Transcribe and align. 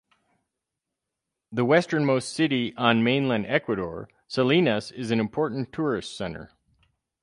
The 1.51 1.63
westernmost 1.63 2.33
city 2.33 2.75
on 2.75 3.03
mainland 3.03 3.45
Ecuador, 3.47 4.09
Salinas 4.27 4.89
is 4.89 5.11
an 5.11 5.19
important 5.19 5.71
tourist 5.71 6.17
center. 6.17 6.53